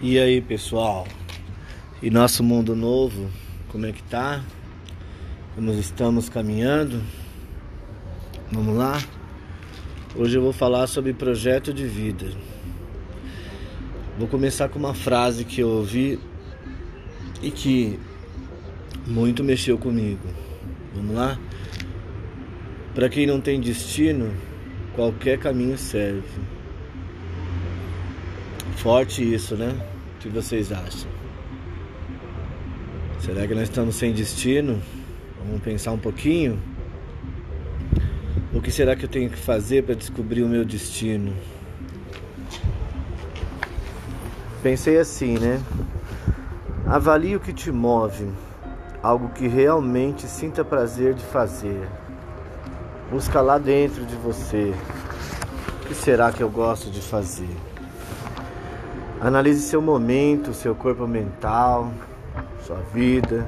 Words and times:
E 0.00 0.16
aí, 0.16 0.40
pessoal? 0.40 1.08
E 2.00 2.08
nosso 2.08 2.44
mundo 2.44 2.76
novo, 2.76 3.28
como 3.68 3.84
é 3.84 3.90
que 3.90 4.02
tá? 4.04 4.44
Como 5.56 5.72
estamos 5.72 6.28
caminhando? 6.28 7.02
Vamos 8.52 8.76
lá? 8.76 9.02
Hoje 10.14 10.38
eu 10.38 10.42
vou 10.42 10.52
falar 10.52 10.86
sobre 10.86 11.12
projeto 11.12 11.74
de 11.74 11.84
vida. 11.84 12.26
Vou 14.16 14.28
começar 14.28 14.68
com 14.68 14.78
uma 14.78 14.94
frase 14.94 15.44
que 15.44 15.62
eu 15.62 15.68
ouvi 15.68 16.20
e 17.42 17.50
que 17.50 17.98
muito 19.04 19.42
mexeu 19.42 19.76
comigo. 19.78 20.28
Vamos 20.94 21.16
lá? 21.16 21.36
Para 22.94 23.08
quem 23.08 23.26
não 23.26 23.40
tem 23.40 23.60
destino, 23.60 24.32
qualquer 24.94 25.40
caminho 25.40 25.76
serve. 25.76 26.57
Forte 28.78 29.34
isso, 29.34 29.56
né? 29.56 29.74
O 30.14 30.18
que 30.20 30.28
vocês 30.28 30.70
acham? 30.70 31.10
Será 33.18 33.44
que 33.44 33.52
nós 33.52 33.64
estamos 33.64 33.96
sem 33.96 34.12
destino? 34.12 34.80
Vamos 35.44 35.60
pensar 35.62 35.90
um 35.90 35.98
pouquinho? 35.98 36.62
O 38.54 38.60
que 38.60 38.70
será 38.70 38.94
que 38.94 39.04
eu 39.04 39.08
tenho 39.08 39.28
que 39.30 39.36
fazer 39.36 39.82
para 39.82 39.96
descobrir 39.96 40.44
o 40.44 40.48
meu 40.48 40.64
destino? 40.64 41.34
Pensei 44.62 44.96
assim, 44.96 45.36
né? 45.36 45.60
Avalie 46.86 47.34
o 47.34 47.40
que 47.40 47.52
te 47.52 47.72
move, 47.72 48.28
algo 49.02 49.30
que 49.30 49.48
realmente 49.48 50.24
sinta 50.28 50.64
prazer 50.64 51.14
de 51.14 51.24
fazer. 51.24 51.88
Busca 53.10 53.40
lá 53.40 53.58
dentro 53.58 54.06
de 54.06 54.14
você. 54.14 54.72
O 55.82 55.88
que 55.88 55.94
será 55.94 56.30
que 56.30 56.44
eu 56.44 56.48
gosto 56.48 56.92
de 56.92 57.00
fazer? 57.00 57.48
Analise 59.20 59.62
seu 59.62 59.82
momento, 59.82 60.54
seu 60.54 60.76
corpo 60.76 61.04
mental, 61.08 61.92
sua 62.64 62.78
vida, 62.94 63.44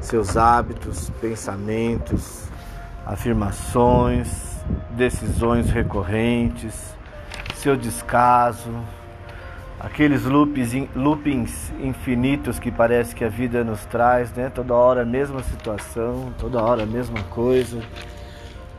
seus 0.00 0.36
hábitos, 0.36 1.08
pensamentos, 1.20 2.48
afirmações, 3.06 4.28
decisões 4.90 5.70
recorrentes, 5.70 6.74
seu 7.54 7.76
descaso, 7.76 8.72
aqueles 9.78 10.24
loops, 10.24 10.72
loopings 10.96 11.72
infinitos 11.80 12.58
que 12.58 12.72
parece 12.72 13.14
que 13.14 13.24
a 13.24 13.28
vida 13.28 13.62
nos 13.62 13.84
traz, 13.84 14.32
né? 14.32 14.50
Toda 14.50 14.74
hora 14.74 15.02
a 15.02 15.06
mesma 15.06 15.44
situação, 15.44 16.34
toda 16.40 16.60
hora 16.60 16.82
a 16.82 16.86
mesma 16.86 17.22
coisa. 17.30 17.80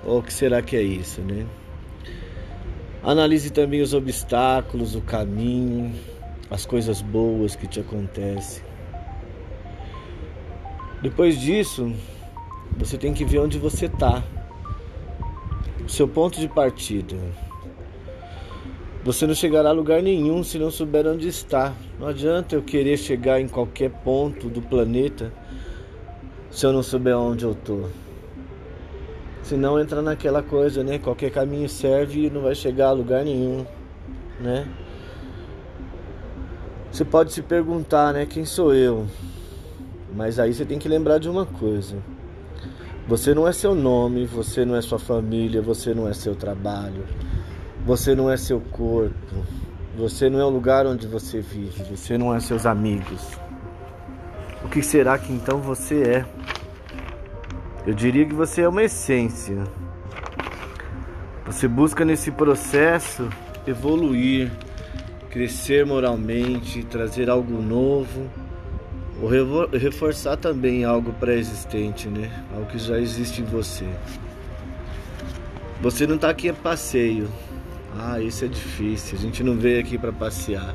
Ou 0.04 0.22
que 0.22 0.34
será 0.34 0.62
que 0.62 0.76
é 0.76 0.82
isso, 0.82 1.22
né? 1.22 1.46
Analise 3.04 3.52
também 3.52 3.82
os 3.82 3.94
obstáculos, 3.94 4.96
o 4.96 5.02
caminho, 5.02 5.94
as 6.50 6.66
coisas 6.66 7.02
boas 7.02 7.54
que 7.54 7.68
te 7.68 7.82
acontecem. 7.82 8.64
Depois 11.02 11.38
disso, 11.38 11.92
você 12.78 12.98
tem 12.98 13.14
que 13.14 13.26
ver 13.26 13.40
onde 13.40 13.60
você 13.60 13.88
está, 13.88 14.24
o 15.86 15.90
seu 15.90 16.08
ponto 16.08 16.40
de 16.40 16.48
partida. 16.48 17.18
Você 19.04 19.28
não 19.28 19.36
chegará 19.36 19.68
a 19.68 19.74
lugar 19.74 20.02
nenhum 20.02 20.42
se 20.42 20.58
não 20.58 20.72
souber 20.72 21.06
onde 21.06 21.28
está. 21.28 21.74
Não 22.00 22.08
adianta 22.08 22.56
eu 22.56 22.62
querer 22.62 22.96
chegar 22.96 23.42
em 23.42 23.50
qualquer 23.50 23.90
ponto 23.90 24.48
do 24.48 24.62
planeta 24.62 25.34
se 26.50 26.66
eu 26.66 26.72
não 26.72 26.82
souber 26.82 27.18
onde 27.18 27.44
eu 27.44 27.52
estou. 27.52 27.90
Se 29.44 29.56
não 29.56 29.80
entra 29.80 30.02
naquela 30.02 30.42
coisa, 30.42 30.84
né? 30.84 30.98
Qualquer 30.98 31.30
caminho 31.30 31.68
serve 31.68 32.28
e 32.28 32.30
não 32.30 32.42
vai 32.42 32.56
chegar 32.56 32.88
a 32.88 32.92
lugar 32.92 33.24
nenhum, 33.24 33.66
né? 34.40 34.68
Você 36.92 37.04
pode 37.04 37.34
se 37.34 37.42
perguntar, 37.42 38.14
né? 38.14 38.26
Quem 38.26 38.46
sou 38.46 38.74
eu? 38.74 39.06
Mas 40.16 40.40
aí 40.40 40.54
você 40.54 40.64
tem 40.64 40.80
que 40.80 40.88
lembrar 40.88 41.18
de 41.18 41.28
uma 41.28 41.46
coisa. 41.46 41.98
Você 43.08 43.34
não 43.34 43.46
é 43.46 43.52
seu 43.52 43.76
nome, 43.76 44.26
você 44.26 44.64
não 44.64 44.78
é 44.78 44.82
sua 44.82 44.98
família, 44.98 45.62
você 45.62 45.94
não 45.94 46.08
é 46.08 46.14
seu 46.14 46.36
trabalho, 46.36 47.06
você 47.86 48.16
não 48.16 48.32
é 48.32 48.38
seu 48.38 48.62
corpo, 48.62 49.46
você 49.98 50.30
não 50.30 50.40
é 50.40 50.46
o 50.46 50.50
lugar 50.50 50.88
onde 50.88 51.06
você 51.06 51.42
vive, 51.42 51.84
você 51.84 52.18
não 52.18 52.34
é 52.34 52.40
seus 52.40 52.66
amigos. 52.66 53.38
O 54.64 54.70
que 54.70 54.82
será 54.82 55.18
que 55.18 55.34
então 55.34 55.60
você 55.60 56.02
é? 56.04 56.26
Eu 57.86 57.94
diria 57.94 58.26
que 58.26 58.34
você 58.34 58.62
é 58.62 58.70
uma 58.70 58.84
essência. 58.84 59.62
Você 61.46 61.68
busca 61.68 62.06
nesse 62.06 62.32
processo 62.32 63.28
evoluir, 63.68 64.50
crescer 65.30 65.86
moralmente, 65.86 66.84
trazer 66.84 67.30
algo 67.30 67.62
novo, 67.62 68.30
ou 69.22 69.30
reforçar 69.68 70.38
também 70.38 70.86
algo 70.86 71.12
pré-existente, 71.14 72.08
né? 72.08 72.32
Algo 72.54 72.68
que 72.68 72.78
já 72.78 72.98
existe 72.98 73.42
em 73.42 73.46
você. 73.46 73.86
Você 75.82 76.08
não 76.08 76.16
está 76.16 76.30
aqui 76.30 76.48
a 76.48 76.54
passeio. 76.54 77.28
Ah, 78.00 78.22
isso 78.22 78.46
é 78.46 78.48
difícil. 78.48 79.18
A 79.18 79.22
gente 79.22 79.44
não 79.44 79.58
veio 79.58 79.82
aqui 79.82 79.98
para 79.98 80.14
passear. 80.14 80.74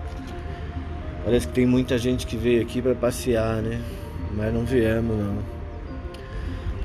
Parece 1.25 1.49
que 1.49 1.55
tem 1.55 1.67
muita 1.67 1.97
gente 1.97 2.27
que 2.27 2.37
veio 2.37 2.61
aqui 2.61 2.83
para 2.83 2.95
passear, 2.95 3.63
né? 3.63 3.81
Mas 4.37 4.53
não 4.53 4.67
viemos 4.67 5.17
não. 5.17 5.58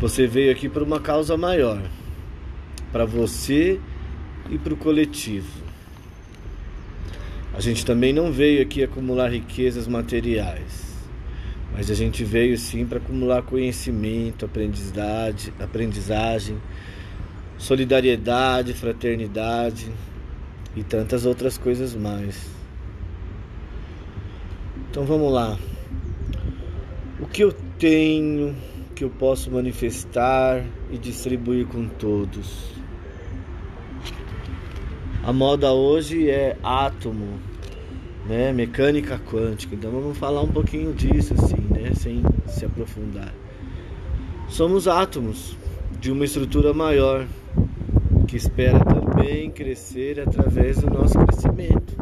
Você 0.03 0.27
veio 0.27 0.51
aqui 0.51 0.67
por 0.67 0.83
uma 0.83 0.99
causa 0.99 1.37
maior, 1.37 1.81
para 2.91 3.05
você 3.05 3.79
e 4.49 4.57
para 4.57 4.73
o 4.73 4.75
coletivo. 4.75 5.63
A 7.53 7.61
gente 7.61 7.85
também 7.85 8.11
não 8.11 8.29
veio 8.29 8.61
aqui 8.61 8.83
acumular 8.83 9.29
riquezas 9.29 9.87
materiais, 9.87 10.93
mas 11.71 11.89
a 11.89 11.93
gente 11.93 12.21
veio 12.21 12.57
sim 12.57 12.85
para 12.85 12.97
acumular 12.97 13.43
conhecimento, 13.43 14.43
aprendizagem, 14.43 16.57
solidariedade, 17.57 18.73
fraternidade 18.73 19.89
e 20.75 20.83
tantas 20.83 21.25
outras 21.25 21.57
coisas 21.57 21.95
mais. 21.95 22.49
Então 24.91 25.05
vamos 25.05 25.31
lá. 25.31 25.57
O 27.21 27.25
que 27.25 27.41
eu 27.41 27.53
tenho 27.79 28.53
que 29.03 29.07
eu 29.07 29.09
posso 29.09 29.51
manifestar 29.51 30.63
e 30.89 30.97
distribuir 30.97 31.67
com 31.67 31.89
todos. 31.89 32.71
A 35.21 35.33
moda 35.33 35.73
hoje 35.73 36.29
é 36.29 36.55
átomo, 36.63 37.37
né? 38.25 38.53
Mecânica 38.53 39.19
quântica. 39.29 39.75
Então 39.75 39.91
vamos 39.91 40.17
falar 40.17 40.41
um 40.41 40.47
pouquinho 40.47 40.93
disso 40.93 41.33
assim, 41.33 41.61
né? 41.69 41.93
Sem 41.93 42.23
se 42.47 42.63
aprofundar. 42.63 43.33
Somos 44.47 44.87
átomos 44.87 45.57
de 45.99 46.09
uma 46.09 46.23
estrutura 46.23 46.73
maior 46.73 47.27
que 48.25 48.37
espera 48.37 48.79
também 48.85 49.51
crescer 49.51 50.21
através 50.21 50.79
do 50.79 50.89
nosso 50.89 51.19
crescimento. 51.25 51.93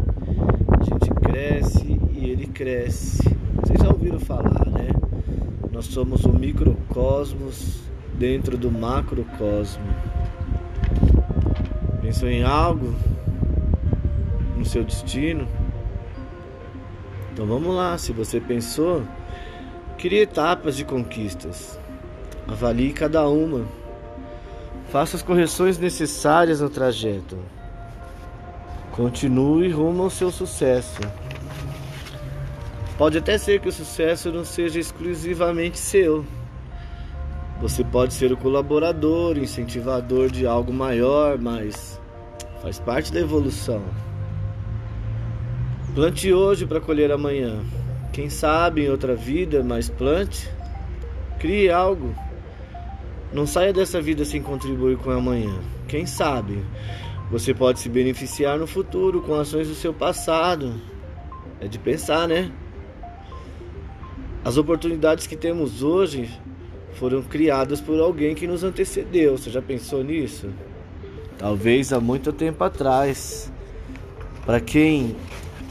A 0.68 0.84
gente 0.84 1.10
cresce 1.16 2.00
e 2.14 2.30
ele 2.30 2.46
cresce. 2.46 3.24
Vocês 3.56 3.80
já 3.80 3.90
ouviram 3.90 4.20
falar, 4.20 4.68
né? 4.70 5.01
Nós 5.82 5.88
somos 5.88 6.24
o 6.26 6.30
microcosmos 6.32 7.80
dentro 8.14 8.56
do 8.56 8.70
macrocosmo. 8.70 9.84
Pensou 12.04 12.30
em 12.30 12.44
algo? 12.44 12.94
No 14.56 14.64
seu 14.64 14.84
destino? 14.84 15.48
Então 17.34 17.48
vamos 17.48 17.76
lá, 17.76 17.98
se 17.98 18.12
você 18.12 18.40
pensou, 18.40 19.02
crie 19.98 20.20
etapas 20.20 20.78
de 20.78 20.86
conquistas. 20.86 21.80
Avalie 22.48 22.94
cada 22.94 23.28
uma. 23.28 23.66
Faça 24.92 25.18
as 25.18 25.24
correções 25.24 25.80
necessárias 25.80 26.62
no 26.62 26.70
trajeto. 26.70 27.40
Continue 28.92 29.72
rumo 29.72 30.04
ao 30.04 30.12
seu 30.12 30.30
sucesso. 30.30 31.02
Pode 33.02 33.18
até 33.18 33.36
ser 33.36 33.60
que 33.60 33.68
o 33.68 33.72
sucesso 33.72 34.32
não 34.32 34.46
seja 34.46 34.80
exclusivamente 34.80 35.80
seu. 35.80 36.24
Você 37.60 37.84
pode 37.84 38.14
ser 38.14 38.32
o 38.32 38.38
colaborador, 38.38 39.40
incentivador 39.40 40.30
de 40.30 40.46
algo 40.46 40.72
maior, 40.72 41.40
mas 41.40 42.00
faz 42.62 42.80
parte 42.80 43.12
da 43.12 43.20
evolução. 43.20 43.82
Plante 45.96 46.32
hoje 46.32 46.68
para 46.68 46.80
colher 46.80 47.12
amanhã. 47.12 47.64
Quem 48.14 48.30
sabe 48.30 48.86
em 48.86 48.92
outra 48.92 49.16
vida, 49.16 49.64
mas 49.64 49.90
plante. 49.90 50.48
Crie 51.40 51.72
algo. 51.72 52.14
Não 53.34 53.48
saia 53.48 53.74
dessa 53.74 54.00
vida 54.00 54.24
sem 54.24 54.44
contribuir 54.44 54.98
com 54.98 55.10
amanhã. 55.10 55.60
Quem 55.88 56.06
sabe? 56.06 56.64
Você 57.32 57.52
pode 57.52 57.80
se 57.80 57.90
beneficiar 57.90 58.60
no 58.60 58.68
futuro 58.68 59.24
com 59.24 59.34
ações 59.34 59.68
do 59.68 59.74
seu 59.74 59.92
passado. 59.92 60.80
É 61.60 61.68
de 61.68 61.80
pensar, 61.80 62.28
né? 62.28 62.52
As 64.44 64.58
oportunidades 64.58 65.28
que 65.28 65.36
temos 65.36 65.84
hoje 65.84 66.28
foram 66.94 67.22
criadas 67.22 67.80
por 67.80 68.00
alguém 68.00 68.34
que 68.34 68.48
nos 68.48 68.64
antecedeu. 68.64 69.38
Você 69.38 69.52
já 69.52 69.62
pensou 69.62 70.04
nisso? 70.04 70.50
Talvez 71.38 71.94
há 71.94 72.00
muito 72.00 72.34
tempo 72.34 72.64
atrás. 72.64 73.52
Para 74.46 74.60
quem 74.60 75.16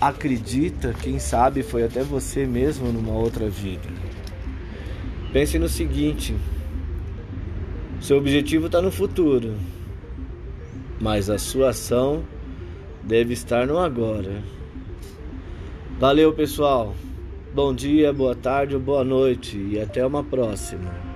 acredita, 0.00 0.94
quem 1.02 1.19
sabe 1.19 1.64
foi 1.64 1.82
até 1.82 2.02
você 2.02 2.46
mesmo 2.46 2.93
numa 2.93 3.12
outra 3.12 3.49
vida. 3.49 3.88
Pense 5.32 5.58
no 5.58 5.69
seguinte: 5.69 6.37
seu 8.00 8.19
objetivo 8.19 8.67
está 8.67 8.81
no 8.81 8.93
futuro, 8.93 9.56
mas 11.00 11.28
a 11.28 11.38
sua 11.38 11.70
ação 11.70 12.22
deve 13.02 13.32
estar 13.32 13.67
no 13.67 13.78
agora. 13.78 14.43
Valeu, 15.99 16.32
pessoal. 16.32 16.94
Bom 17.52 17.75
dia, 17.75 18.12
boa 18.12 18.37
tarde 18.37 18.76
ou 18.76 18.81
boa 18.81 19.02
noite 19.02 19.58
e 19.58 19.81
até 19.81 20.06
uma 20.06 20.23
próxima. 20.23 21.10